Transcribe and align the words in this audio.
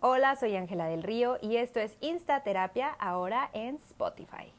Hola, 0.00 0.36
soy 0.36 0.54
Ángela 0.54 0.86
del 0.86 1.02
Río 1.02 1.38
y 1.42 1.56
esto 1.56 1.80
es 1.80 1.96
Instaterapia 2.00 2.88
ahora 3.00 3.50
en 3.52 3.74
Spotify. 3.74 4.52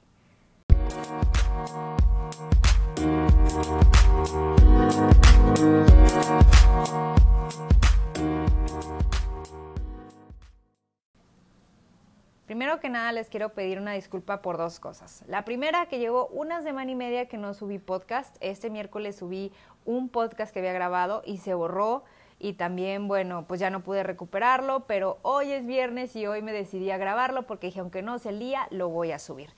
Primero 12.46 12.82
que 12.82 12.90
nada 12.90 13.14
les 13.14 13.30
quiero 13.30 13.54
pedir 13.54 13.80
una 13.80 13.94
disculpa 13.94 14.42
por 14.42 14.58
dos 14.58 14.82
cosas. 14.82 15.24
La 15.26 15.46
primera, 15.46 15.86
que 15.86 16.00
llevo 16.00 16.28
una 16.34 16.62
semana 16.64 16.92
y 16.92 16.96
media 16.96 17.30
que 17.30 17.38
no 17.38 17.54
subí 17.54 17.80
podcast. 17.80 18.36
Este 18.42 18.70
miércoles 18.70 19.16
subí 19.16 19.54
un 19.86 20.10
podcast 20.10 20.52
que 20.52 20.60
había 20.60 20.74
grabado 20.74 21.21
y 21.26 21.38
se 21.38 21.54
borró 21.54 22.04
y 22.40 22.54
también, 22.54 23.08
bueno, 23.10 23.46
pues 23.48 23.60
ya 23.60 23.70
no 23.70 23.82
pude 23.82 24.02
recuperarlo, 24.04 24.86
pero 24.88 25.20
hoy 25.24 25.52
es 25.52 25.66
viernes 25.66 26.16
y 26.16 26.26
hoy 26.26 26.41
me 26.41 26.54
decidí 26.54 26.90
a 26.90 26.98
grabarlo 26.98 27.44
porque 27.44 27.68
dije, 27.68 27.82
aunque 27.82 28.02
no 28.02 28.18
sea 28.18 28.32
el 28.32 28.40
día, 28.40 28.68
lo 28.72 28.88
voy 28.88 29.12
a 29.12 29.20
subir. 29.20 29.50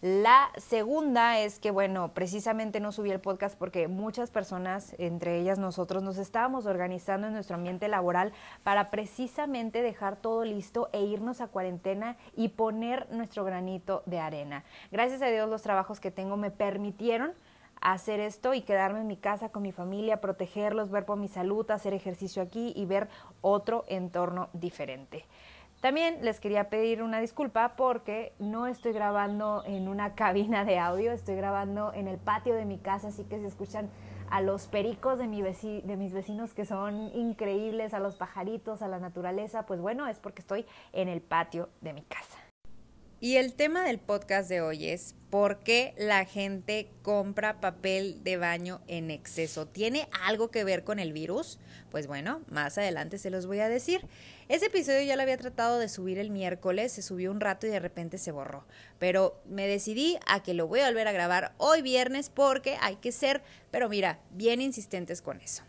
La 0.00 0.50
segunda 0.56 1.38
es 1.38 1.58
que, 1.58 1.70
bueno, 1.70 2.14
precisamente 2.14 2.80
no 2.80 2.92
subí 2.92 3.10
el 3.10 3.20
podcast 3.20 3.58
porque 3.58 3.86
muchas 3.86 4.30
personas, 4.30 4.94
entre 4.96 5.38
ellas 5.38 5.58
nosotros, 5.58 6.02
nos 6.02 6.16
estábamos 6.16 6.64
organizando 6.64 7.26
en 7.26 7.34
nuestro 7.34 7.56
ambiente 7.56 7.86
laboral 7.88 8.32
para 8.62 8.90
precisamente 8.90 9.82
dejar 9.82 10.16
todo 10.16 10.46
listo 10.46 10.88
e 10.94 11.02
irnos 11.02 11.42
a 11.42 11.48
cuarentena 11.48 12.16
y 12.34 12.48
poner 12.48 13.06
nuestro 13.12 13.44
granito 13.44 14.02
de 14.06 14.18
arena. 14.18 14.64
Gracias 14.90 15.20
a 15.20 15.26
Dios 15.26 15.50
los 15.50 15.60
trabajos 15.60 16.00
que 16.00 16.10
tengo 16.10 16.38
me 16.38 16.50
permitieron 16.50 17.34
hacer 17.80 18.20
esto 18.20 18.54
y 18.54 18.62
quedarme 18.62 19.00
en 19.00 19.06
mi 19.06 19.16
casa 19.16 19.50
con 19.50 19.62
mi 19.62 19.72
familia, 19.72 20.20
protegerlos, 20.20 20.90
ver 20.90 21.04
por 21.04 21.18
mi 21.18 21.28
salud, 21.28 21.70
hacer 21.70 21.94
ejercicio 21.94 22.42
aquí 22.42 22.72
y 22.76 22.86
ver 22.86 23.08
otro 23.40 23.84
entorno 23.88 24.48
diferente. 24.52 25.24
También 25.80 26.18
les 26.22 26.40
quería 26.40 26.68
pedir 26.68 27.02
una 27.02 27.20
disculpa 27.20 27.74
porque 27.76 28.34
no 28.38 28.66
estoy 28.66 28.92
grabando 28.92 29.62
en 29.64 29.88
una 29.88 30.14
cabina 30.14 30.64
de 30.64 30.78
audio, 30.78 31.12
estoy 31.12 31.36
grabando 31.36 31.92
en 31.94 32.06
el 32.06 32.18
patio 32.18 32.54
de 32.54 32.66
mi 32.66 32.78
casa, 32.78 33.08
así 33.08 33.24
que 33.24 33.38
si 33.38 33.46
escuchan 33.46 33.88
a 34.28 34.42
los 34.42 34.66
pericos 34.66 35.18
de, 35.18 35.26
mi 35.26 35.42
de 35.42 35.96
mis 35.96 36.12
vecinos 36.12 36.54
que 36.54 36.64
son 36.64 37.10
increíbles, 37.14 37.94
a 37.94 37.98
los 37.98 38.16
pajaritos, 38.16 38.82
a 38.82 38.88
la 38.88 39.00
naturaleza, 39.00 39.66
pues 39.66 39.80
bueno, 39.80 40.06
es 40.06 40.18
porque 40.20 40.40
estoy 40.40 40.66
en 40.92 41.08
el 41.08 41.20
patio 41.20 41.70
de 41.80 41.94
mi 41.94 42.02
casa. 42.02 42.39
Y 43.22 43.36
el 43.36 43.52
tema 43.52 43.84
del 43.84 43.98
podcast 43.98 44.48
de 44.48 44.62
hoy 44.62 44.86
es 44.86 45.14
¿por 45.28 45.58
qué 45.58 45.92
la 45.98 46.24
gente 46.24 46.88
compra 47.02 47.60
papel 47.60 48.24
de 48.24 48.38
baño 48.38 48.80
en 48.88 49.10
exceso? 49.10 49.66
¿Tiene 49.66 50.08
algo 50.26 50.50
que 50.50 50.64
ver 50.64 50.84
con 50.84 50.98
el 50.98 51.12
virus? 51.12 51.58
Pues 51.90 52.06
bueno, 52.06 52.40
más 52.50 52.78
adelante 52.78 53.18
se 53.18 53.28
los 53.28 53.44
voy 53.44 53.60
a 53.60 53.68
decir. 53.68 54.06
Ese 54.48 54.66
episodio 54.66 55.02
ya 55.02 55.16
lo 55.16 55.22
había 55.22 55.36
tratado 55.36 55.78
de 55.78 55.90
subir 55.90 56.18
el 56.18 56.30
miércoles, 56.30 56.92
se 56.92 57.02
subió 57.02 57.30
un 57.30 57.40
rato 57.40 57.66
y 57.66 57.70
de 57.70 57.80
repente 57.80 58.16
se 58.16 58.32
borró. 58.32 58.64
Pero 58.98 59.38
me 59.44 59.66
decidí 59.66 60.18
a 60.26 60.42
que 60.42 60.54
lo 60.54 60.66
voy 60.66 60.80
a 60.80 60.86
volver 60.86 61.06
a 61.06 61.12
grabar 61.12 61.52
hoy 61.58 61.82
viernes 61.82 62.30
porque 62.30 62.78
hay 62.80 62.96
que 62.96 63.12
ser, 63.12 63.42
pero 63.70 63.90
mira, 63.90 64.18
bien 64.30 64.62
insistentes 64.62 65.20
con 65.20 65.42
eso. 65.42 65.62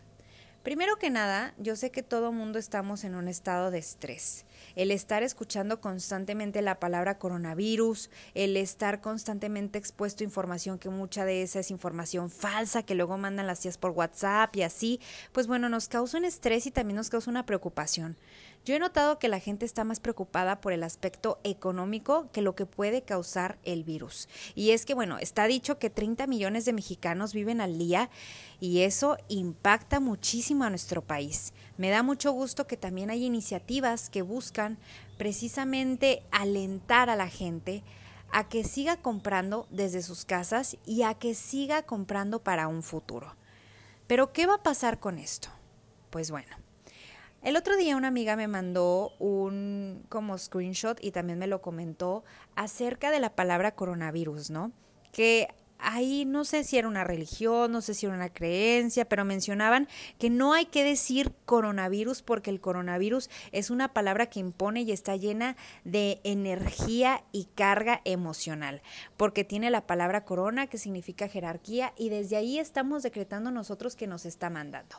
Primero 0.62 0.96
que 0.96 1.10
nada, 1.10 1.54
yo 1.58 1.74
sé 1.74 1.90
que 1.90 2.04
todo 2.04 2.30
mundo 2.30 2.56
estamos 2.56 3.02
en 3.02 3.16
un 3.16 3.26
estado 3.26 3.72
de 3.72 3.80
estrés. 3.80 4.44
El 4.76 4.92
estar 4.92 5.24
escuchando 5.24 5.80
constantemente 5.80 6.62
la 6.62 6.78
palabra 6.78 7.18
coronavirus, 7.18 8.10
el 8.34 8.56
estar 8.56 9.00
constantemente 9.00 9.80
expuesto 9.80 10.22
a 10.22 10.26
información 10.26 10.78
que 10.78 10.88
mucha 10.88 11.24
de 11.24 11.42
esa 11.42 11.58
es 11.58 11.72
información 11.72 12.30
falsa 12.30 12.84
que 12.84 12.94
luego 12.94 13.18
mandan 13.18 13.48
las 13.48 13.58
tías 13.58 13.76
por 13.76 13.90
WhatsApp 13.90 14.54
y 14.54 14.62
así, 14.62 15.00
pues 15.32 15.48
bueno, 15.48 15.68
nos 15.68 15.88
causa 15.88 16.16
un 16.16 16.24
estrés 16.24 16.64
y 16.66 16.70
también 16.70 16.96
nos 16.96 17.10
causa 17.10 17.28
una 17.28 17.44
preocupación. 17.44 18.16
Yo 18.64 18.76
he 18.76 18.78
notado 18.78 19.18
que 19.18 19.28
la 19.28 19.40
gente 19.40 19.66
está 19.66 19.82
más 19.82 19.98
preocupada 19.98 20.60
por 20.60 20.72
el 20.72 20.84
aspecto 20.84 21.40
económico 21.42 22.30
que 22.30 22.42
lo 22.42 22.54
que 22.54 22.64
puede 22.64 23.02
causar 23.02 23.58
el 23.64 23.82
virus. 23.82 24.28
Y 24.54 24.70
es 24.70 24.86
que, 24.86 24.94
bueno, 24.94 25.18
está 25.18 25.48
dicho 25.48 25.80
que 25.80 25.90
30 25.90 26.28
millones 26.28 26.64
de 26.64 26.72
mexicanos 26.72 27.32
viven 27.32 27.60
al 27.60 27.76
día 27.76 28.08
y 28.60 28.82
eso 28.82 29.16
impacta 29.26 29.98
muchísimo 29.98 30.62
a 30.62 30.70
nuestro 30.70 31.02
país. 31.02 31.52
Me 31.76 31.90
da 31.90 32.04
mucho 32.04 32.30
gusto 32.30 32.68
que 32.68 32.76
también 32.76 33.10
hay 33.10 33.24
iniciativas 33.24 34.08
que 34.10 34.22
buscan 34.22 34.78
precisamente 35.18 36.22
alentar 36.30 37.10
a 37.10 37.16
la 37.16 37.28
gente 37.28 37.82
a 38.30 38.48
que 38.48 38.62
siga 38.62 38.96
comprando 38.96 39.66
desde 39.70 40.02
sus 40.02 40.24
casas 40.24 40.76
y 40.86 41.02
a 41.02 41.14
que 41.14 41.34
siga 41.34 41.82
comprando 41.82 42.44
para 42.44 42.68
un 42.68 42.84
futuro. 42.84 43.34
Pero 44.06 44.32
¿qué 44.32 44.46
va 44.46 44.54
a 44.54 44.62
pasar 44.62 45.00
con 45.00 45.18
esto? 45.18 45.48
Pues 46.10 46.30
bueno, 46.30 46.56
el 47.42 47.56
otro 47.56 47.76
día 47.76 47.96
una 47.96 48.08
amiga 48.08 48.36
me 48.36 48.48
mandó 48.48 49.12
un 49.18 50.04
como 50.08 50.38
screenshot 50.38 51.02
y 51.02 51.10
también 51.10 51.38
me 51.38 51.46
lo 51.46 51.60
comentó 51.60 52.24
acerca 52.54 53.10
de 53.10 53.20
la 53.20 53.34
palabra 53.34 53.74
coronavirus, 53.74 54.50
¿no? 54.50 54.72
Que 55.12 55.48
ahí 55.82 56.24
no 56.24 56.44
sé 56.44 56.64
si 56.64 56.78
era 56.78 56.88
una 56.88 57.04
religión, 57.04 57.72
no 57.72 57.80
sé 57.80 57.94
si 57.94 58.06
era 58.06 58.14
una 58.14 58.32
creencia, 58.32 59.08
pero 59.08 59.24
mencionaban 59.24 59.88
que 60.18 60.30
no 60.30 60.52
hay 60.52 60.66
que 60.66 60.84
decir 60.84 61.32
coronavirus 61.44 62.22
porque 62.22 62.50
el 62.50 62.60
coronavirus 62.60 63.28
es 63.50 63.70
una 63.70 63.92
palabra 63.92 64.26
que 64.26 64.40
impone 64.40 64.82
y 64.82 64.92
está 64.92 65.16
llena 65.16 65.56
de 65.84 66.20
energía 66.24 67.24
y 67.32 67.46
carga 67.56 68.00
emocional, 68.04 68.82
porque 69.16 69.44
tiene 69.44 69.70
la 69.70 69.86
palabra 69.86 70.24
corona 70.24 70.68
que 70.68 70.78
significa 70.78 71.28
jerarquía 71.28 71.92
y 71.96 72.08
desde 72.08 72.36
ahí 72.36 72.58
estamos 72.58 73.02
decretando 73.02 73.50
nosotros 73.50 73.96
que 73.96 74.06
nos 74.06 74.24
está 74.24 74.48
mandando. 74.48 74.96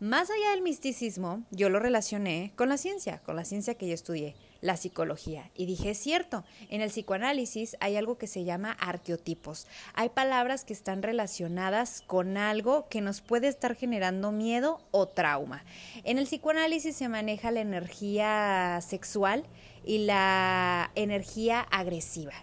Más 0.00 0.30
allá 0.30 0.52
del 0.52 0.62
misticismo, 0.62 1.42
yo 1.50 1.70
lo 1.70 1.80
relacioné 1.80 2.52
con 2.54 2.68
la 2.68 2.76
ciencia, 2.76 3.18
con 3.24 3.34
la 3.34 3.44
ciencia 3.44 3.74
que 3.74 3.88
yo 3.88 3.94
estudié, 3.94 4.36
la 4.60 4.76
psicología. 4.76 5.50
Y 5.56 5.66
dije, 5.66 5.90
es 5.90 5.98
cierto, 5.98 6.44
en 6.68 6.82
el 6.82 6.90
psicoanálisis 6.90 7.76
hay 7.80 7.96
algo 7.96 8.16
que 8.16 8.28
se 8.28 8.44
llama 8.44 8.70
arqueotipos. 8.78 9.66
Hay 9.94 10.10
palabras 10.10 10.64
que 10.64 10.72
están 10.72 11.02
relacionadas 11.02 12.04
con 12.06 12.36
algo 12.36 12.86
que 12.88 13.00
nos 13.00 13.22
puede 13.22 13.48
estar 13.48 13.74
generando 13.74 14.30
miedo 14.30 14.80
o 14.92 15.08
trauma. 15.08 15.64
En 16.04 16.18
el 16.18 16.26
psicoanálisis 16.26 16.94
se 16.94 17.08
maneja 17.08 17.50
la 17.50 17.60
energía 17.60 18.78
sexual 18.80 19.46
y 19.84 20.06
la 20.06 20.92
energía 20.94 21.62
agresiva. 21.72 22.34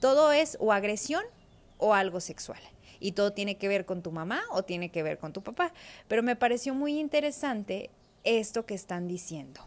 Todo 0.00 0.32
es 0.32 0.56
o 0.58 0.72
agresión 0.72 1.22
o 1.78 1.94
algo 1.94 2.18
sexual 2.18 2.73
y 3.00 3.12
todo 3.12 3.32
tiene 3.32 3.56
que 3.56 3.68
ver 3.68 3.84
con 3.84 4.02
tu 4.02 4.12
mamá 4.12 4.42
o 4.50 4.62
tiene 4.62 4.90
que 4.90 5.02
ver 5.02 5.18
con 5.18 5.32
tu 5.32 5.42
papá. 5.42 5.72
Pero 6.08 6.22
me 6.22 6.36
pareció 6.36 6.74
muy 6.74 6.98
interesante 6.98 7.90
esto 8.24 8.66
que 8.66 8.74
están 8.74 9.08
diciendo. 9.08 9.60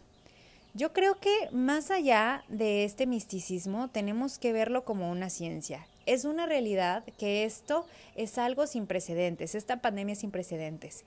Yo 0.74 0.94
creo 0.94 1.20
que 1.20 1.50
más 1.52 1.90
allá 1.90 2.44
de 2.50 2.84
este 2.84 3.08
misticismo 3.08 3.90
tenemos 3.90 4.38
que 4.38 4.54
verlo 4.54 4.86
como 4.86 5.10
una 5.10 5.30
ciencia. 5.30 5.88
Es 6.06 6.24
una 6.24 6.46
realidad 6.46 7.04
que 7.18 7.46
esto 7.46 7.88
es 8.16 8.38
algo 8.38 8.68
sin 8.68 8.86
precedentes, 8.86 9.56
esta 9.56 9.82
pandemia 9.82 10.16
sin 10.16 10.30
precedentes. 10.30 11.04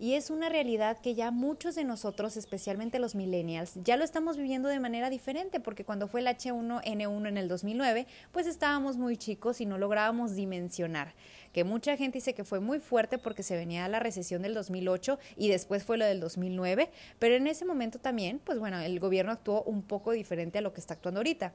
Y 0.00 0.14
es 0.14 0.30
una 0.30 0.48
realidad 0.48 0.98
que 0.98 1.14
ya 1.14 1.30
muchos 1.30 1.76
de 1.76 1.84
nosotros, 1.84 2.36
especialmente 2.36 2.98
los 2.98 3.14
millennials, 3.14 3.74
ya 3.84 3.96
lo 3.96 4.02
estamos 4.02 4.36
viviendo 4.36 4.68
de 4.68 4.80
manera 4.80 5.08
diferente, 5.08 5.60
porque 5.60 5.84
cuando 5.84 6.08
fue 6.08 6.20
el 6.20 6.26
H1N1 6.26 7.28
en 7.28 7.36
el 7.36 7.46
2009, 7.46 8.08
pues 8.32 8.48
estábamos 8.48 8.96
muy 8.96 9.16
chicos 9.16 9.60
y 9.60 9.66
no 9.66 9.78
lográbamos 9.78 10.34
dimensionar. 10.34 11.14
Que 11.52 11.62
mucha 11.62 11.96
gente 11.96 12.18
dice 12.18 12.34
que 12.34 12.42
fue 12.42 12.58
muy 12.58 12.80
fuerte 12.80 13.18
porque 13.18 13.44
se 13.44 13.54
venía 13.54 13.86
la 13.86 14.00
recesión 14.00 14.42
del 14.42 14.54
2008 14.54 15.20
y 15.36 15.48
después 15.48 15.84
fue 15.84 15.96
lo 15.96 16.04
del 16.04 16.18
2009, 16.18 16.90
pero 17.20 17.36
en 17.36 17.46
ese 17.46 17.64
momento 17.64 18.00
también, 18.00 18.40
pues 18.42 18.58
bueno, 18.58 18.80
el 18.80 18.98
gobierno 18.98 19.30
actuó 19.30 19.62
un 19.62 19.82
poco 19.82 20.10
diferente 20.10 20.58
a 20.58 20.62
lo 20.62 20.72
que 20.72 20.80
está 20.80 20.94
actuando 20.94 21.20
ahorita. 21.20 21.54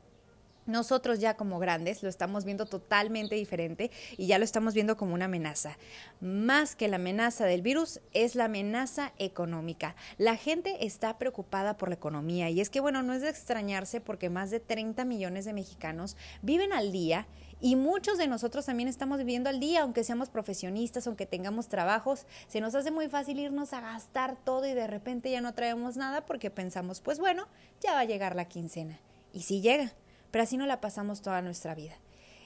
Nosotros 0.70 1.20
ya 1.20 1.36
como 1.36 1.58
grandes 1.58 2.04
lo 2.04 2.10
estamos 2.10 2.46
viendo 2.46 2.68
totalmente 2.68 3.34
diferente 3.34 3.90
y 4.18 4.28
ya 4.28 4.38
lo 4.38 4.44
estamos 4.44 4.76
viendo 4.76 4.98
como 4.98 5.16
una 5.16 5.26
amenaza. 5.26 5.78
Más 6.22 6.76
que 6.76 6.88
la 6.88 6.98
amenaza 6.98 7.46
del 7.46 7.64
virus 7.64 8.00
es 8.14 8.36
la 8.36 8.46
amenaza 8.46 9.12
económica. 9.18 9.96
La 10.20 10.36
gente 10.36 10.86
está 10.86 11.18
preocupada 11.18 11.76
por 11.76 11.90
la 11.90 11.96
economía 11.96 12.52
y 12.52 12.62
es 12.62 12.70
que 12.70 12.82
bueno, 12.82 13.02
no 13.02 13.14
es 13.14 13.24
de 13.24 13.30
extrañarse 13.30 14.00
porque 14.00 14.30
más 14.30 14.52
de 14.52 14.60
30 14.60 15.06
millones 15.06 15.46
de 15.46 15.54
mexicanos 15.54 16.16
viven 16.44 16.72
al 16.72 16.92
día 16.92 17.26
y 17.60 17.76
muchos 17.76 18.20
de 18.20 18.28
nosotros 18.28 18.68
también 18.68 18.88
estamos 18.88 19.18
viviendo 19.18 19.50
al 19.50 19.60
día, 19.60 19.82
aunque 19.82 20.04
seamos 20.04 20.30
profesionistas, 20.30 21.08
aunque 21.08 21.26
tengamos 21.26 21.68
trabajos, 21.68 22.28
se 22.48 22.62
nos 22.62 22.76
hace 22.76 22.92
muy 22.92 23.10
fácil 23.10 23.40
irnos 23.40 23.74
a 23.74 23.82
gastar 23.82 24.38
todo 24.46 24.68
y 24.68 24.74
de 24.74 24.86
repente 24.86 25.32
ya 25.32 25.42
no 25.42 25.56
traemos 25.56 25.98
nada 25.98 26.28
porque 26.28 26.52
pensamos, 26.52 27.02
pues 27.02 27.20
bueno, 27.20 27.48
ya 27.82 27.94
va 27.94 28.02
a 28.02 28.06
llegar 28.06 28.36
la 28.36 28.46
quincena. 28.46 29.00
Y 29.34 29.42
si 29.42 29.62
llega 29.62 29.94
pero 30.32 30.44
así 30.44 30.58
no 30.58 30.66
la 30.66 30.82
pasamos 30.82 31.22
toda 31.22 31.42
nuestra 31.42 31.76
vida. 31.76 31.96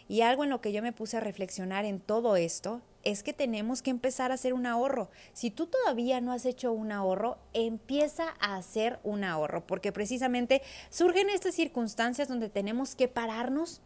Y 0.07 0.21
algo 0.21 0.43
en 0.43 0.49
lo 0.49 0.61
que 0.61 0.73
yo 0.73 0.81
me 0.81 0.91
puse 0.91 1.17
a 1.17 1.21
reflexionar 1.21 1.85
en 1.85 1.99
todo 1.99 2.35
esto 2.35 2.81
es 3.03 3.23
que 3.23 3.33
tenemos 3.33 3.81
que 3.81 3.89
empezar 3.89 4.31
a 4.31 4.35
hacer 4.35 4.53
un 4.53 4.65
ahorro. 4.65 5.09
Si 5.33 5.51
tú 5.51 5.67
todavía 5.67 6.21
no 6.21 6.31
has 6.31 6.45
hecho 6.45 6.71
un 6.71 6.91
ahorro, 6.91 7.37
empieza 7.53 8.33
a 8.39 8.55
hacer 8.55 8.99
un 9.03 9.23
ahorro, 9.23 9.65
porque 9.65 9.91
precisamente 9.91 10.61
surgen 10.89 11.29
estas 11.29 11.55
circunstancias 11.55 12.27
donde 12.27 12.49
tenemos 12.49 12.95
que 12.95 13.07
pararnos 13.07 13.81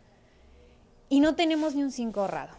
y 1.10 1.20
no 1.20 1.36
tenemos 1.36 1.76
ni 1.76 1.84
un 1.84 1.92
cinco 1.92 2.22
ahorrado. 2.22 2.58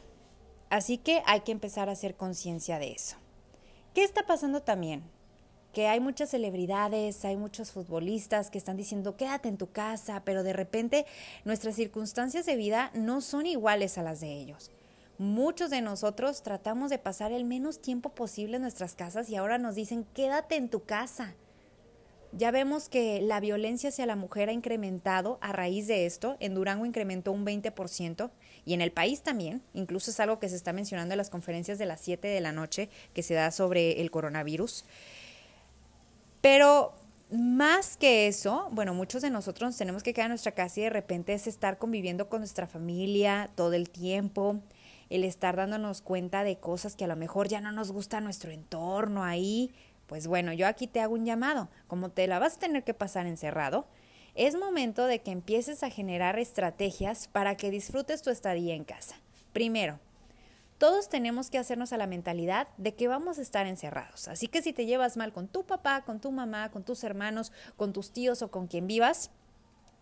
Así 0.71 0.99
que 0.99 1.23
hay 1.27 1.41
que 1.41 1.53
empezar 1.53 1.89
a 1.89 1.93
hacer 1.93 2.17
conciencia 2.17 2.79
de 2.79 2.93
eso. 2.93 3.17
¿Qué 3.95 4.05
está 4.05 4.27
pasando 4.27 4.63
también? 4.63 5.03
Que 5.73 5.87
hay 5.87 6.01
muchas 6.01 6.31
celebridades, 6.31 7.25
hay 7.25 7.37
muchos 7.37 7.73
futbolistas 7.73 8.51
que 8.51 8.59
están 8.59 8.77
diciendo 8.77 9.17
quédate 9.17 9.49
en 9.49 9.59
tu 9.59 9.71
casa, 9.71 10.23
pero 10.25 10.43
de 10.43 10.53
repente 10.53 11.07
nuestras 11.45 11.77
circunstancias 11.77 12.47
de 12.47 12.57
vida 12.57 12.91
no 12.95 13.21
son 13.21 13.47
iguales 13.47 13.99
a 13.99 14.03
las 14.03 14.21
de 14.21 14.33
ellos. 14.33 14.71
Muchos 15.19 15.71
de 15.71 15.83
nosotros 15.83 16.43
tratamos 16.43 16.91
de 16.91 16.99
pasar 16.99 17.33
el 17.33 17.45
menos 17.45 17.81
tiempo 17.81 18.11
posible 18.11 18.57
en 18.57 18.63
nuestras 18.63 18.95
casas 18.95 19.29
y 19.31 19.37
ahora 19.37 19.59
nos 19.59 19.75
dicen 19.75 20.07
quédate 20.15 20.57
en 20.57 20.69
tu 20.69 20.85
casa. 20.85 21.35
Ya 22.33 22.51
vemos 22.51 22.91
que 22.91 23.23
la 23.23 23.41
violencia 23.41 23.89
hacia 23.89 24.05
la 24.05 24.15
mujer 24.15 24.51
ha 24.51 24.53
incrementado 24.53 25.39
a 25.41 25.53
raíz 25.53 25.87
de 25.87 26.05
esto. 26.05 26.37
En 26.41 26.55
Durango 26.55 26.85
incrementó 26.85 27.33
un 27.33 27.47
20% 27.47 28.31
y 28.67 28.75
en 28.75 28.83
el 28.83 28.93
país 28.93 29.23
también. 29.23 29.63
Incluso 29.73 30.11
es 30.11 30.21
algo 30.21 30.39
que 30.39 30.51
se 30.51 30.57
está 30.57 30.75
mencionando 30.75 31.15
en 31.15 31.19
las 31.19 31.31
conferencias 31.31 31.79
de 31.79 31.87
las 31.87 32.03
7 32.03 32.29
de 32.29 32.41
la 32.43 32.53
noche 32.53 32.91
que 33.15 33.23
se 33.23 33.33
da 33.33 33.51
sobre 33.51 34.03
el 34.03 34.11
coronavirus. 34.11 34.85
Pero 36.41 36.95
más 37.31 37.97
que 37.97 38.27
eso, 38.27 38.69
bueno, 38.73 38.95
muchos 38.95 39.23
de 39.23 39.31
nosotros 39.31 39.77
tenemos 39.77 40.03
que 40.03 40.15
quedar 40.15 40.27
en 40.27 40.33
nuestra 40.33 40.53
casa 40.53 40.81
y 40.81 40.85
de 40.85 40.91
repente 40.91 41.35
es 41.35 41.47
estar 41.47 41.79
conviviendo 41.79 42.29
con 42.29 42.41
nuestra 42.41 42.67
familia 42.67 43.51
todo 43.55 43.75
el 43.75 43.91
tiempo, 43.91 44.61
el 45.11 45.25
estar 45.25 45.57
dándonos 45.57 46.01
cuenta 46.01 46.45
de 46.45 46.59
cosas 46.59 46.97
que 46.97 47.05
a 47.05 47.09
lo 47.09 47.17
mejor 47.17 47.49
ya 47.49 47.61
no 47.61 47.73
nos 47.73 47.93
gusta 47.93 48.21
nuestro 48.21 48.51
entorno 48.51 49.25
ahí. 49.25 49.73
Pues 50.07 50.27
bueno, 50.27 50.55
yo 50.55 50.67
aquí 50.67 50.87
te 50.87 51.01
hago 51.01 51.15
un 51.15 51.27
llamado. 51.27 51.69
Como 51.87 52.11
te 52.11 52.27
la 52.27 52.39
vas 52.39 52.57
a 52.57 52.61
tener 52.61 52.83
que 52.83 52.95
pasar 52.95 53.27
encerrado, 53.27 53.87
es 54.35 54.57
momento 54.57 55.07
de 55.07 55.21
que 55.21 55.33
empieces 55.33 55.83
a 55.83 55.91
generar 55.91 56.39
estrategias 56.39 57.29
para 57.29 57.57
que 57.57 57.71
disfrutes 57.71 58.23
tu 58.23 58.31
estadía 58.31 58.75
en 58.75 58.85
casa. 58.85 59.17
Primero, 59.53 59.99
todos 60.79 61.09
tenemos 61.09 61.51
que 61.51 61.59
hacernos 61.59 61.93
a 61.93 61.97
la 61.97 62.07
mentalidad 62.07 62.69
de 62.77 62.95
que 62.95 63.09
vamos 63.09 63.39
a 63.39 63.43
estar 63.43 63.67
encerrados. 63.67 64.29
Así 64.29 64.47
que 64.47 64.63
si 64.63 64.73
te 64.73 64.87
llevas 64.87 65.17
mal 65.17 65.33
con 65.33 65.49
tu 65.49 65.67
papá, 65.67 66.03
con 66.05 66.21
tu 66.21 66.31
mamá, 66.31 66.71
con 66.71 66.85
tus 66.85 67.03
hermanos, 67.03 67.53
con 67.77 67.93
tus 67.93 68.13
tíos 68.13 68.43
o 68.43 68.51
con 68.51 68.69
quien 68.69 68.87
vivas, 68.87 69.33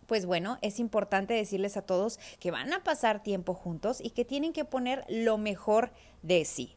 pues 0.05 0.25
bueno, 0.25 0.59
es 0.61 0.79
importante 0.79 1.33
decirles 1.33 1.77
a 1.77 1.81
todos 1.81 2.19
que 2.39 2.51
van 2.51 2.71
a 2.73 2.83
pasar 2.83 3.23
tiempo 3.23 3.55
juntos 3.55 3.99
y 4.01 4.11
que 4.11 4.23
tienen 4.23 4.53
que 4.53 4.65
poner 4.65 5.03
lo 5.09 5.37
mejor 5.37 5.91
de 6.21 6.45
sí. 6.45 6.75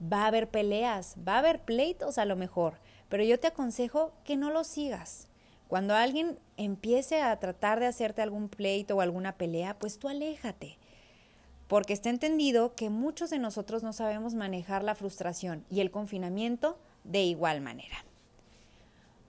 Va 0.00 0.24
a 0.24 0.26
haber 0.28 0.50
peleas, 0.50 1.16
va 1.26 1.36
a 1.36 1.38
haber 1.38 1.60
pleitos 1.64 2.18
a 2.18 2.26
lo 2.26 2.36
mejor, 2.36 2.74
pero 3.08 3.24
yo 3.24 3.40
te 3.40 3.48
aconsejo 3.48 4.12
que 4.22 4.36
no 4.36 4.50
lo 4.50 4.64
sigas. 4.64 5.28
Cuando 5.66 5.94
alguien 5.94 6.38
empiece 6.56 7.22
a 7.22 7.38
tratar 7.38 7.80
de 7.80 7.86
hacerte 7.86 8.22
algún 8.22 8.48
pleito 8.48 8.96
o 8.96 9.00
alguna 9.00 9.36
pelea, 9.36 9.78
pues 9.78 9.98
tú 9.98 10.08
aléjate 10.08 10.78
porque 11.70 11.92
está 11.92 12.10
entendido 12.10 12.74
que 12.74 12.90
muchos 12.90 13.30
de 13.30 13.38
nosotros 13.38 13.84
no 13.84 13.92
sabemos 13.92 14.34
manejar 14.34 14.82
la 14.82 14.96
frustración 14.96 15.64
y 15.70 15.78
el 15.78 15.92
confinamiento 15.92 16.80
de 17.04 17.22
igual 17.22 17.60
manera. 17.60 18.04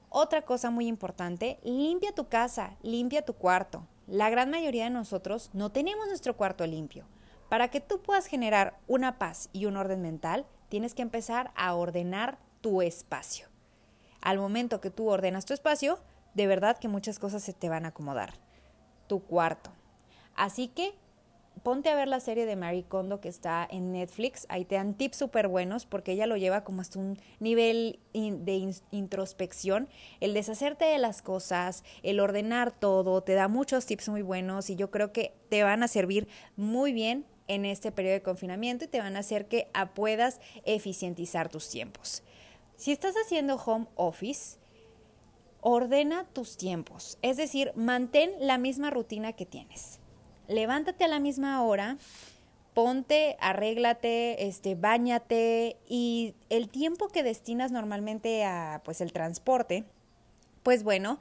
Otra 0.10 0.42
cosa 0.42 0.72
muy 0.72 0.88
importante, 0.88 1.60
limpia 1.62 2.16
tu 2.16 2.30
casa, 2.30 2.78
limpia 2.82 3.24
tu 3.24 3.36
cuarto. 3.36 3.86
La 4.08 4.32
gran 4.32 4.50
mayoría 4.50 4.86
de 4.86 4.90
nosotros 4.90 5.52
no 5.54 5.72
tenemos 5.72 6.08
nuestro 6.08 6.36
cuarto 6.36 6.66
limpio. 6.66 7.06
Para 7.48 7.68
que 7.68 7.80
tú 7.80 8.02
puedas 8.02 8.26
generar 8.26 8.80
una 8.88 9.20
paz 9.20 9.50
y 9.54 9.68
un 9.68 9.78
orden 9.78 10.02
mental, 10.02 10.48
tienes 10.68 10.96
que 10.96 11.04
empezar 11.04 11.52
a 11.56 11.76
ordenar 11.76 12.40
tu 12.62 12.82
espacio. 12.82 13.50
Al 14.20 14.40
momento 14.40 14.82
que 14.82 14.90
tú 14.90 15.10
ordenas 15.10 15.46
tu 15.46 15.54
espacio, 15.54 16.00
de 16.34 16.48
verdad 16.48 16.80
que 16.80 16.88
muchas 16.88 17.20
cosas 17.20 17.44
se 17.44 17.54
te 17.54 17.70
van 17.70 17.86
a 17.86 17.90
acomodar. 17.90 18.34
Tu 19.06 19.22
cuarto. 19.22 19.70
Así 20.36 20.70
que 20.70 20.96
ponte 21.64 21.90
a 21.90 21.96
ver 21.96 22.08
la 22.08 22.20
serie 22.20 22.46
de 22.46 22.56
Marie 22.56 22.84
Kondo 22.84 23.22
que 23.22 23.30
está 23.30 23.68
en 23.70 23.92
Netflix. 23.92 24.46
Ahí 24.50 24.66
te 24.66 24.76
dan 24.76 24.96
tips 24.96 25.18
súper 25.18 25.48
buenos 25.48 25.86
porque 25.86 26.14
ella 26.14 26.28
lo 26.28 26.38
lleva 26.38 26.64
como 26.64 26.82
hasta 26.82 27.00
un 27.00 27.20
nivel 27.40 28.00
de 28.14 28.74
introspección. 28.92 29.88
El 30.20 30.34
deshacerte 30.34 30.86
de 30.86 30.98
las 30.98 31.22
cosas, 31.22 31.84
el 32.04 32.20
ordenar 32.20 32.72
todo, 32.72 33.22
te 33.22 33.34
da 33.34 33.48
muchos 33.48 33.86
tips 33.86 34.10
muy 34.10 34.22
buenos 34.22 34.70
y 34.70 34.76
yo 34.76 34.92
creo 34.92 35.12
que 35.12 35.34
te 35.50 35.64
van 35.64 35.84
a 35.84 35.88
servir 35.88 36.28
muy 36.56 36.94
bien 36.94 37.26
en 37.48 37.66
este 37.66 37.92
periodo 37.92 38.14
de 38.14 38.22
confinamiento 38.22 38.86
y 38.86 38.88
te 38.88 39.00
van 39.00 39.16
a 39.16 39.20
hacer 39.20 39.48
que 39.48 39.68
puedas 39.94 40.40
eficientizar 40.66 41.50
tus 41.50 41.70
tiempos. 41.70 42.24
Si 42.76 42.92
estás 42.92 43.16
haciendo 43.16 43.56
home 43.56 43.88
office, 43.96 44.58
ordena 45.60 46.26
tus 46.34 46.58
tiempos, 46.58 47.20
es 47.22 47.38
decir, 47.38 47.72
mantén 47.76 48.32
la 48.40 48.58
misma 48.58 48.90
rutina 48.90 49.34
que 49.34 49.46
tienes 49.46 50.01
levántate 50.48 51.04
a 51.04 51.08
la 51.08 51.20
misma 51.20 51.64
hora, 51.64 51.98
ponte, 52.74 53.38
arréglate, 53.40 54.48
este, 54.48 54.76
bañate 54.76 55.78
y 55.88 56.34
el 56.50 56.70
tiempo 56.70 57.08
que 57.10 57.24
destinas 57.24 57.72
normalmente 57.72 58.46
a 58.46 58.82
pues 58.84 59.02
el 59.02 59.12
transporte, 59.12 59.84
pues 60.64 60.84
bueno, 60.84 61.20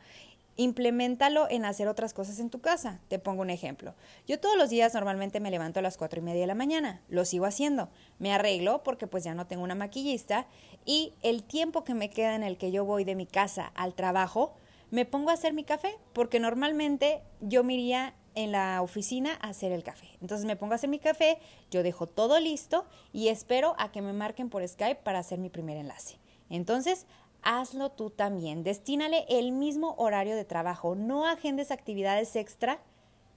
implementalo 0.56 1.48
en 1.48 1.64
hacer 1.64 1.88
otras 1.88 2.12
cosas 2.12 2.38
en 2.38 2.50
tu 2.50 2.60
casa. 2.60 3.00
Te 3.08 3.18
pongo 3.18 3.42
un 3.42 3.50
ejemplo. 3.50 3.94
Yo 4.28 4.38
todos 4.38 4.56
los 4.56 4.68
días 4.68 4.92
normalmente 4.92 5.40
me 5.40 5.50
levanto 5.50 5.78
a 5.78 5.82
las 5.82 5.96
cuatro 5.96 6.20
y 6.20 6.22
media 6.22 6.42
de 6.42 6.46
la 6.46 6.54
mañana. 6.54 7.00
Lo 7.08 7.24
sigo 7.24 7.46
haciendo. 7.46 7.88
Me 8.18 8.32
arreglo 8.32 8.82
porque 8.82 9.06
pues 9.06 9.24
ya 9.24 9.34
no 9.34 9.46
tengo 9.46 9.64
una 9.64 9.74
maquillista 9.74 10.46
y 10.84 11.14
el 11.22 11.42
tiempo 11.42 11.82
que 11.82 11.94
me 11.94 12.10
queda 12.10 12.34
en 12.34 12.42
el 12.42 12.58
que 12.58 12.72
yo 12.72 12.84
voy 12.84 13.04
de 13.04 13.14
mi 13.14 13.26
casa 13.26 13.72
al 13.74 13.94
trabajo, 13.94 14.52
me 14.90 15.04
pongo 15.06 15.30
a 15.30 15.34
hacer 15.34 15.54
mi 15.54 15.64
café 15.64 15.96
porque 16.12 16.40
normalmente 16.40 17.22
yo 17.40 17.64
me 17.64 17.74
iría 17.74 18.14
en 18.34 18.52
la 18.52 18.82
oficina 18.82 19.38
a 19.40 19.48
hacer 19.48 19.72
el 19.72 19.82
café. 19.82 20.08
Entonces 20.20 20.46
me 20.46 20.56
pongo 20.56 20.72
a 20.72 20.76
hacer 20.76 20.90
mi 20.90 20.98
café, 20.98 21.38
yo 21.70 21.82
dejo 21.82 22.06
todo 22.06 22.38
listo 22.40 22.86
y 23.12 23.28
espero 23.28 23.74
a 23.78 23.92
que 23.92 24.02
me 24.02 24.12
marquen 24.12 24.50
por 24.50 24.66
Skype 24.66 25.02
para 25.02 25.18
hacer 25.18 25.38
mi 25.38 25.50
primer 25.50 25.76
enlace. 25.76 26.18
Entonces, 26.48 27.06
hazlo 27.42 27.90
tú 27.90 28.10
también. 28.10 28.64
Destínale 28.64 29.24
el 29.28 29.52
mismo 29.52 29.94
horario 29.98 30.36
de 30.36 30.44
trabajo. 30.44 30.94
No 30.94 31.26
agendes 31.26 31.70
actividades 31.70 32.34
extra 32.36 32.80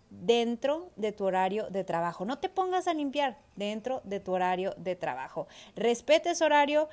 dentro 0.10 0.92
de 0.96 1.12
tu 1.12 1.26
horario 1.26 1.70
de 1.70 1.84
trabajo. 1.84 2.26
No 2.26 2.38
te 2.40 2.50
pongas 2.50 2.88
a 2.88 2.94
limpiar 2.94 3.38
dentro 3.56 4.02
de 4.04 4.20
tu 4.20 4.34
horario 4.34 4.74
de 4.78 4.96
trabajo. 4.96 5.48
Respete 5.76 6.32
ese 6.32 6.46
horario, 6.46 6.88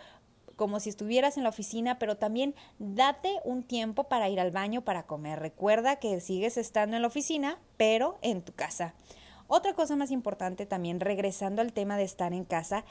como 0.60 0.78
si 0.78 0.90
estuvieras 0.90 1.38
en 1.38 1.44
la 1.44 1.48
oficina, 1.48 1.98
pero 1.98 2.18
también 2.18 2.54
date 2.78 3.40
un 3.44 3.62
tiempo 3.62 4.04
para 4.04 4.28
ir 4.28 4.38
al 4.38 4.50
baño, 4.50 4.82
para 4.82 5.04
comer. 5.04 5.40
Recuerda 5.40 5.96
que 5.96 6.20
sigues 6.20 6.58
estando 6.58 6.96
en 6.96 7.00
la 7.00 7.08
oficina, 7.08 7.58
pero 7.78 8.18
en 8.20 8.42
tu 8.42 8.52
casa. 8.52 8.92
Otra 9.46 9.72
cosa 9.72 9.96
más 9.96 10.10
importante 10.10 10.66
también, 10.66 11.00
regresando 11.00 11.62
al 11.62 11.72
tema 11.72 11.96
de 11.96 12.04
estar 12.04 12.34
en 12.34 12.44
casa, 12.44 12.84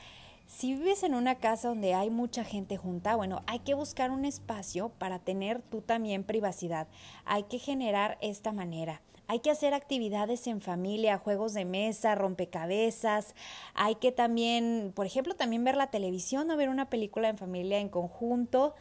si 0.48 0.74
vives 0.74 1.04
en 1.04 1.14
una 1.14 1.36
casa 1.36 1.68
donde 1.68 1.94
hay 1.94 2.10
mucha 2.10 2.44
gente 2.44 2.76
junta, 2.76 3.16
bueno, 3.16 3.44
hay 3.46 3.60
que 3.60 3.76
buscar 3.76 4.10
un 4.10 4.26
espacio 4.26 4.90
para 4.90 5.20
tener 5.20 5.62
tú 5.62 5.82
también 5.82 6.24
privacidad. 6.24 6.88
Hay 7.24 7.44
que 7.44 7.60
generar 7.60 8.18
esta 8.20 8.52
manera. 8.52 9.00
Hay 9.32 9.42
que 9.42 9.52
hacer 9.52 9.76
actividades 9.76 10.48
en 10.48 10.60
familia, 10.60 11.20
juegos 11.20 11.54
de 11.54 11.64
mesa, 11.64 12.16
rompecabezas. 12.16 13.36
Hay 13.76 13.94
que 13.94 14.12
también, 14.12 14.92
por 14.96 15.06
ejemplo, 15.06 15.36
también 15.36 15.64
ver 15.64 15.78
la 15.78 15.92
televisión 15.92 16.50
o 16.50 16.58
ver 16.58 16.68
una 16.68 16.90
película 16.90 17.30
en 17.30 17.38
familia 17.38 17.78
en 17.78 17.90
conjunto. 17.90 18.74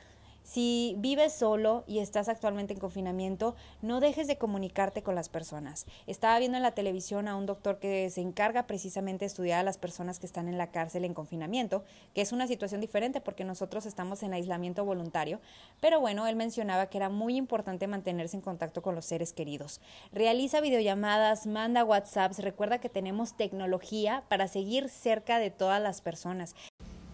Si 0.49 0.95
vives 0.97 1.35
solo 1.35 1.85
y 1.87 1.99
estás 1.99 2.31
actualmente 2.31 2.73
en 2.73 2.81
confinamiento, 2.81 3.55
no 3.83 4.01
dejes 4.01 4.27
de 4.27 4.39
comunicarte 4.39 5.03
con 5.03 5.15
las 5.15 5.29
personas. 5.29 5.85
Estaba 6.07 6.39
viendo 6.39 6.57
en 6.57 6.63
la 6.63 6.71
televisión 6.71 7.29
a 7.29 7.37
un 7.37 7.45
doctor 7.45 7.79
que 7.79 8.09
se 8.09 8.23
encarga 8.23 8.67
precisamente 8.67 9.25
de 9.25 9.27
estudiar 9.27 9.61
a 9.61 9.63
las 9.63 9.77
personas 9.77 10.19
que 10.19 10.25
están 10.25 10.49
en 10.49 10.57
la 10.57 10.71
cárcel 10.71 11.05
en 11.05 11.13
confinamiento, 11.13 11.85
que 12.15 12.23
es 12.23 12.33
una 12.33 12.47
situación 12.47 12.81
diferente 12.81 13.21
porque 13.21 13.45
nosotros 13.45 13.85
estamos 13.85 14.23
en 14.23 14.33
aislamiento 14.33 14.87
voluntario, 14.87 15.39
pero 15.81 16.01
bueno, 16.01 16.27
él 16.27 16.35
mencionaba 16.35 16.87
que 16.87 16.97
era 16.97 17.11
muy 17.11 17.37
importante 17.37 17.87
mantenerse 17.87 18.39
en 18.39 18.43
contacto 18.43 18.81
con 18.81 18.95
los 18.95 19.05
seres 19.05 19.35
queridos. 19.35 19.83
Realiza 20.13 20.63
videollamadas, 20.63 21.47
manda 21.47 21.85
WhatsApps, 21.85 22.39
recuerda 22.39 22.79
que 22.79 22.89
tenemos 22.89 23.37
tecnología 23.37 24.25
para 24.31 24.49
seguir 24.49 24.89
cerca 24.89 25.41
de 25.41 25.51
todas 25.51 25.83
las 25.83 26.01
personas. 26.01 26.55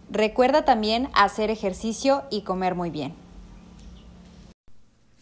Recuerda 0.09 0.65
también 0.65 1.09
hacer 1.15 1.51
ejercicio 1.51 2.23
y 2.31 2.43
comer 2.43 2.77
muy 2.77 2.91
bien. 2.91 3.24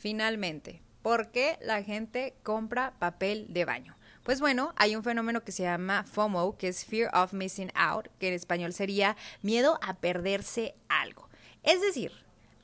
Finalmente, 0.02 0.82
¿por 1.00 1.30
qué 1.30 1.61
la 1.62 1.80
gente 1.85 2.35
compra 2.42 2.92
papel 2.99 3.47
de 3.50 3.64
baño? 3.64 3.97
Pues 4.25 4.40
bueno, 4.40 4.73
hay 4.75 4.97
un 4.97 5.04
fenómeno 5.04 5.44
que 5.44 5.52
se 5.52 5.62
llama 5.62 6.02
FOMO, 6.02 6.56
que 6.59 6.66
es 6.66 6.85
Fear 6.85 7.14
of 7.14 7.32
Missing 7.32 7.71
Out, 7.76 8.09
que 8.18 8.26
en 8.26 8.35
español 8.35 8.73
sería 8.73 9.16
miedo 9.42 9.78
a 9.80 9.94
perderse 9.94 10.75
algo. 10.88 11.28
Es 11.62 11.80
decir, 11.80 12.11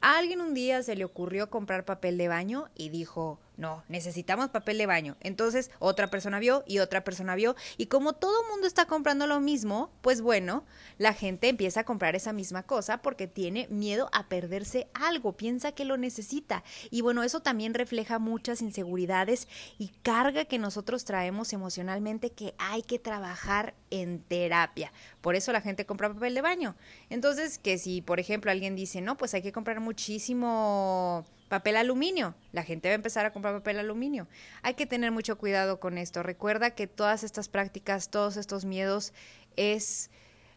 a 0.01 0.19
alguien 0.19 0.41
un 0.41 0.53
día 0.53 0.83
se 0.83 0.97
le 0.97 1.05
ocurrió 1.05 1.49
comprar 1.49 1.85
papel 1.85 2.19
de 2.19 2.27
baño 2.27 2.71
y 2.75 2.89
dijo, 2.89 3.39
No, 3.59 3.83
necesitamos 3.89 4.51
papel 4.51 4.79
de 4.79 4.87
baño. 4.87 5.17
Entonces, 5.19 5.73
otra 5.81 6.07
persona 6.07 6.39
vio 6.39 6.63
y 6.65 6.79
otra 6.79 7.03
persona 7.03 7.35
vio. 7.35 7.57
Y 7.77 7.87
como 7.87 8.13
todo 8.13 8.49
mundo 8.53 8.69
está 8.69 8.87
comprando 8.87 9.27
lo 9.27 9.41
mismo, 9.41 9.91
pues 10.01 10.21
bueno, 10.21 10.65
la 10.97 11.13
gente 11.13 11.49
empieza 11.49 11.81
a 11.81 11.85
comprar 11.85 12.15
esa 12.15 12.33
misma 12.33 12.63
cosa 12.63 13.03
porque 13.03 13.27
tiene 13.27 13.67
miedo 13.69 14.11
a 14.13 14.29
perderse 14.29 14.87
algo, 14.95 15.37
piensa 15.37 15.73
que 15.73 15.85
lo 15.85 15.97
necesita. 15.97 16.63
Y 16.93 17.01
bueno, 17.01 17.25
eso 17.25 17.41
también 17.41 17.75
refleja 17.75 18.21
muchas 18.21 18.63
inseguridades 18.63 19.49
y 19.77 19.89
carga 20.05 20.45
que 20.45 20.59
nosotros 20.59 21.05
traemos 21.05 21.53
emocionalmente 21.53 22.31
que 22.31 22.55
hay 22.59 22.83
que 22.83 23.01
trabajar 23.01 23.75
en 23.91 24.21
terapia. 24.21 24.93
Por 25.21 25.35
eso 25.35 25.51
la 25.51 25.63
gente 25.63 25.85
compra 25.85 26.15
papel 26.15 26.35
de 26.37 26.43
baño. 26.43 26.77
Entonces, 27.11 27.59
que 27.59 27.77
si, 27.77 28.03
por 28.03 28.21
ejemplo, 28.21 28.53
alguien 28.53 28.77
dice, 28.77 29.01
no, 29.01 29.17
pues 29.17 29.35
hay 29.35 29.43
que 29.43 29.51
comprar 29.51 29.81
muchísimo 29.81 31.27
papel 31.49 31.77
aluminio. 31.77 32.35
La 32.53 32.63
gente 32.63 32.89
va 32.89 32.93
a 32.93 32.97
empezar 32.97 33.27
a 33.27 33.33
comprar 33.33 33.55
papel 33.55 33.79
aluminio. 33.79 34.29
Hay 34.63 34.75
que 34.75 34.87
tener 34.87 35.11
mucho 35.11 35.39
cuidado 35.39 35.81
con 35.81 35.99
esto. 35.99 36.23
Recuerda 36.23 36.71
que 36.71 36.87
todas 36.87 37.25
estas 37.25 37.49
prácticas, 37.49 38.11
todos 38.11 38.37
estos 38.37 38.65
miedos 38.65 39.13
es 39.57 40.11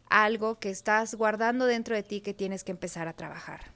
algo 0.10 0.60
que 0.60 0.70
estás 0.70 1.16
guardando 1.16 1.66
dentro 1.66 1.96
de 1.96 2.04
ti 2.04 2.22
que 2.22 2.34
tienes 2.34 2.64
que 2.64 2.72
empezar 2.72 3.08
a 3.08 3.14
trabajar. 3.14 3.72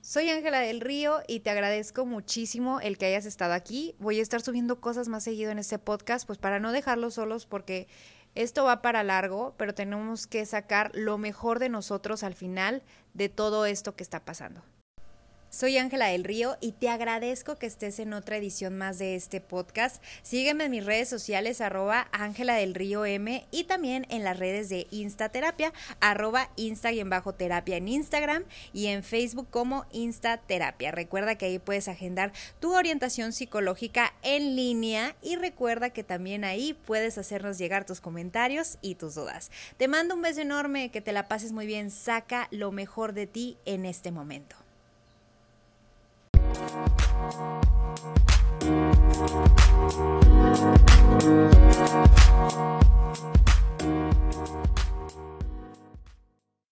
Soy 0.00 0.28
Ángela 0.28 0.60
del 0.60 0.82
Río 0.82 1.22
y 1.26 1.40
te 1.40 1.48
agradezco 1.48 2.04
muchísimo 2.04 2.78
el 2.80 2.98
que 2.98 3.06
hayas 3.06 3.24
estado 3.24 3.54
aquí. 3.54 3.94
Voy 3.98 4.18
a 4.18 4.22
estar 4.22 4.42
subiendo 4.42 4.78
cosas 4.78 5.08
más 5.08 5.24
seguido 5.24 5.50
en 5.50 5.58
este 5.58 5.78
podcast, 5.78 6.26
pues 6.26 6.38
para 6.38 6.60
no 6.60 6.72
dejarlos 6.72 7.14
solos 7.14 7.46
porque 7.46 7.88
esto 8.34 8.64
va 8.64 8.82
para 8.82 9.02
largo, 9.02 9.54
pero 9.56 9.74
tenemos 9.74 10.26
que 10.26 10.44
sacar 10.44 10.90
lo 10.92 11.16
mejor 11.16 11.58
de 11.58 11.70
nosotros 11.70 12.22
al 12.22 12.34
final 12.34 12.82
de 13.14 13.30
todo 13.30 13.64
esto 13.64 13.96
que 13.96 14.02
está 14.02 14.24
pasando. 14.26 14.62
Soy 15.54 15.78
Ángela 15.78 16.06
del 16.06 16.24
Río 16.24 16.56
y 16.60 16.72
te 16.72 16.88
agradezco 16.88 17.54
que 17.54 17.66
estés 17.66 18.00
en 18.00 18.12
otra 18.12 18.38
edición 18.38 18.76
más 18.76 18.98
de 18.98 19.14
este 19.14 19.40
podcast. 19.40 20.02
Sígueme 20.24 20.64
en 20.64 20.72
mis 20.72 20.84
redes 20.84 21.08
sociales 21.08 21.60
arroba 21.60 22.08
Ángela 22.10 22.56
del 22.56 22.74
Río 22.74 23.06
M 23.06 23.46
y 23.52 23.62
también 23.62 24.04
en 24.10 24.24
las 24.24 24.36
redes 24.36 24.68
de 24.68 24.88
Instaterapia, 24.90 25.72
arroba 26.00 26.50
Insta 26.56 26.90
y 26.90 26.98
en 26.98 27.08
terapia 27.36 27.76
en 27.76 27.86
Instagram 27.86 28.42
y 28.72 28.86
en 28.86 29.04
Facebook 29.04 29.46
como 29.48 29.86
Instaterapia. 29.92 30.90
Recuerda 30.90 31.36
que 31.36 31.46
ahí 31.46 31.60
puedes 31.60 31.86
agendar 31.86 32.32
tu 32.58 32.74
orientación 32.74 33.32
psicológica 33.32 34.12
en 34.24 34.56
línea 34.56 35.14
y 35.22 35.36
recuerda 35.36 35.90
que 35.90 36.02
también 36.02 36.42
ahí 36.42 36.74
puedes 36.84 37.16
hacernos 37.16 37.58
llegar 37.58 37.86
tus 37.86 38.00
comentarios 38.00 38.78
y 38.82 38.96
tus 38.96 39.14
dudas. 39.14 39.52
Te 39.76 39.86
mando 39.86 40.16
un 40.16 40.22
beso 40.22 40.40
enorme, 40.40 40.90
que 40.90 41.00
te 41.00 41.12
la 41.12 41.28
pases 41.28 41.52
muy 41.52 41.66
bien, 41.66 41.92
saca 41.92 42.48
lo 42.50 42.72
mejor 42.72 43.12
de 43.12 43.28
ti 43.28 43.56
en 43.66 43.84
este 43.84 44.10
momento. 44.10 44.63
We'll 47.24 47.54